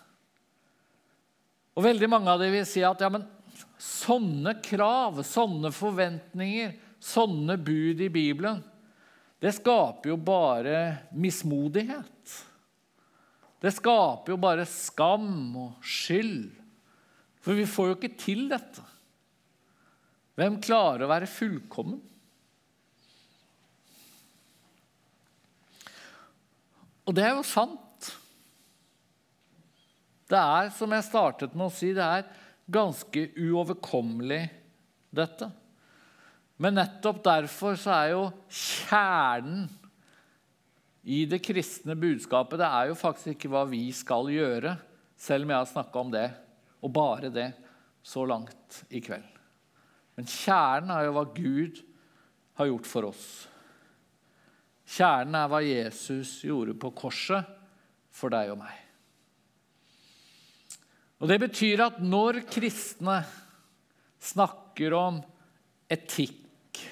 [1.76, 3.24] Og veldig mange av dem vil si at ja, men
[3.80, 8.60] sånne krav, sånne forventninger, sånne bud i Bibelen,
[9.40, 12.36] det skaper jo bare mismodighet.
[13.60, 16.52] Det skaper jo bare skam og skyld.
[17.44, 18.84] For vi får jo ikke til dette.
[20.36, 22.00] Hvem klarer å være fullkommen?
[27.06, 28.10] Og det er jo sant.
[30.26, 32.26] Det er, som jeg startet med å si, det er
[32.66, 34.42] ganske uoverkommelig,
[35.14, 35.48] dette.
[36.58, 39.68] Men nettopp derfor så er jo kjernen
[41.06, 44.74] i det kristne budskapet Det er jo faktisk ikke hva vi skal gjøre,
[45.16, 46.26] selv om jeg har snakka om det,
[46.82, 47.50] og bare det,
[48.02, 49.30] så langt i kveld.
[50.16, 51.80] Men kjernen er jo hva Gud
[52.58, 53.26] har gjort for oss.
[54.86, 57.48] Kjernen er hva Jesus gjorde på korset
[58.14, 58.76] for deg og meg.
[61.16, 63.22] Og Det betyr at når kristne
[64.22, 65.20] snakker om
[65.90, 66.82] etikk,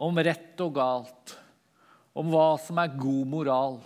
[0.00, 1.34] om rett og galt,
[2.16, 3.80] om hva som er god moral,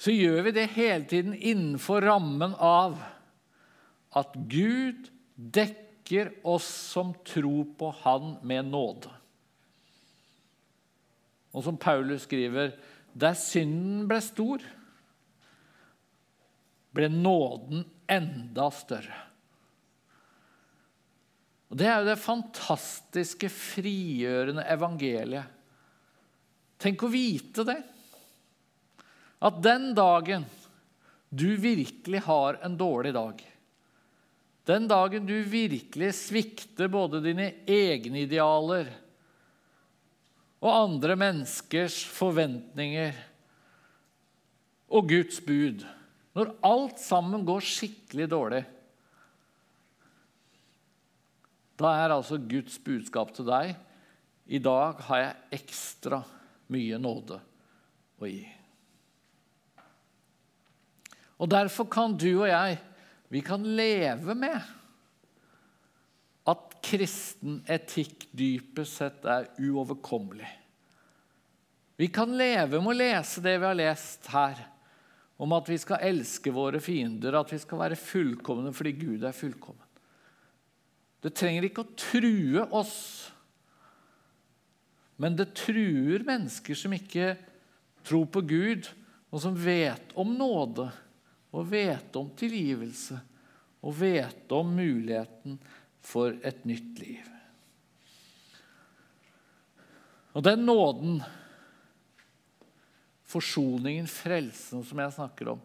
[0.00, 2.98] så gjør vi det hele tiden innenfor rammen av
[4.18, 9.12] at Gud dekker oss som tror på Han med nåde.
[11.54, 12.74] Og som Paulus skriver,
[13.14, 14.62] der synden ble stor,
[16.94, 19.20] ble nåden enda større.
[21.70, 25.50] Og Det er jo det fantastiske, frigjørende evangeliet.
[26.78, 27.80] Tenk å vite det.
[29.44, 30.44] At den dagen
[31.34, 33.40] du virkelig har en dårlig dag,
[34.64, 38.88] den dagen du virkelig svikter både dine egne idealer
[40.64, 43.12] og andre menneskers forventninger
[44.88, 45.84] og Guds bud.
[46.34, 48.62] Når alt sammen går skikkelig dårlig,
[51.78, 53.74] da er altså Guds budskap til deg
[54.46, 56.20] i dag har jeg ekstra
[56.72, 57.38] mye nåde
[58.20, 58.44] å gi.
[61.40, 62.78] Og Derfor kan du og jeg
[63.32, 64.60] vi kan leve med
[66.84, 70.50] kristen etikk dypest sett er uoverkommelig.
[71.96, 74.58] Vi kan leve med å lese det vi har lest her,
[75.40, 79.34] om at vi skal elske våre fiender, at vi skal være fullkomne fordi Gud er
[79.34, 79.82] fullkommen.
[81.24, 82.98] Det trenger ikke å true oss,
[85.16, 87.32] men det truer mennesker som ikke
[88.04, 88.90] tror på Gud,
[89.34, 90.86] og som vet om nåde
[91.54, 93.16] og vet om tilgivelse
[93.84, 95.58] og vet om muligheten
[96.04, 97.30] for et nytt liv.
[100.34, 101.20] Og den nåden,
[103.30, 105.62] forsoningen, frelsen som jeg snakker om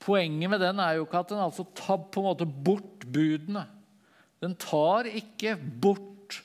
[0.00, 3.66] Poenget med den er jo ikke at den altså tar på en måte bort budene.
[4.40, 6.38] Den tar ikke bort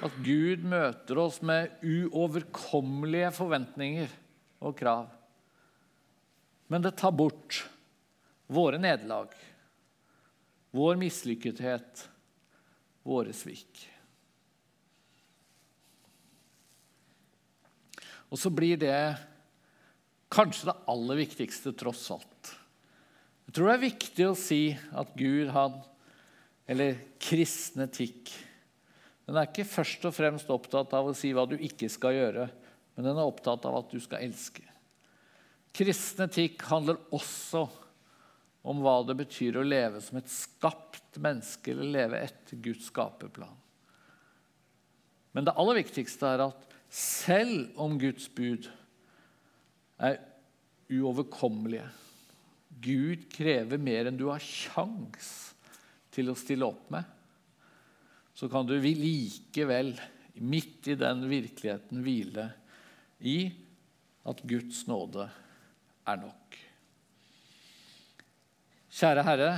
[0.00, 4.14] at Gud møter oss med uoverkommelige forventninger
[4.64, 5.10] og krav.
[6.72, 7.60] Men det tar bort
[8.48, 9.34] våre nederlag
[10.78, 12.04] vår mislykkethet,
[13.06, 13.86] våre svik.
[18.28, 18.94] Og så blir det
[20.32, 22.52] kanskje det aller viktigste, tross alt.
[23.48, 25.78] Jeg tror det er viktig å si at Gud, han,
[26.68, 28.34] eller kristen etikk
[29.24, 32.46] Den er ikke først og fremst opptatt av å si hva du ikke skal gjøre,
[32.96, 34.64] men den er opptatt av at du skal elske.
[35.76, 37.66] Kristen etikk handler også
[38.68, 43.56] om hva det betyr å leve som et skapt menneske, eller leve etter Guds skaperplan.
[45.32, 48.68] Men det aller viktigste er at selv om Guds bud
[49.98, 50.20] er
[50.88, 51.88] uoverkommelige
[52.78, 55.30] Gud krever mer enn du har kjangs
[56.14, 57.02] til å stille opp med,
[58.34, 59.96] så kan du likevel,
[60.38, 62.44] midt i den virkeligheten, hvile
[63.26, 63.50] i
[64.28, 65.26] at Guds nåde
[66.06, 66.58] er nok.
[68.98, 69.50] Kjære Herre,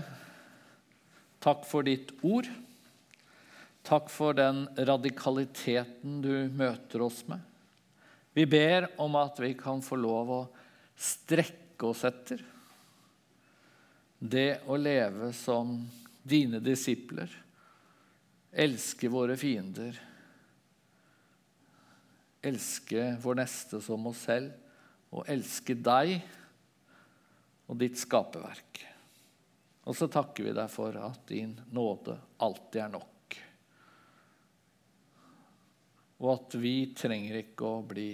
[1.41, 2.45] takk for ditt ord.
[3.88, 7.41] Takk for den radikaliteten du møter oss med.
[8.36, 10.41] Vi ber om at vi kan få lov å
[11.01, 12.43] strekke oss etter
[14.20, 15.72] det å leve som
[16.20, 17.32] dine disipler,
[18.53, 19.97] elske våre fiender,
[22.45, 24.53] elske vår neste som oss selv,
[25.16, 26.18] og elske deg
[27.72, 28.89] og ditt skaperverk.
[29.91, 33.38] Og så takker vi deg for at din nåde alltid er nok.
[36.20, 38.12] Og at vi trenger ikke å bli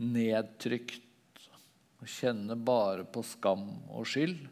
[0.00, 1.02] nedtrykt
[2.00, 4.46] og kjenne bare på skam og skyld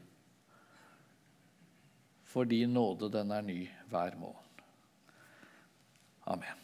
[2.33, 3.61] for din nåde, den er ny
[3.93, 4.67] hver morgen.
[6.33, 6.62] Amen.